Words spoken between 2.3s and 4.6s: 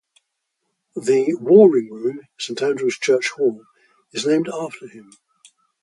Saint Andrew's church hall, is named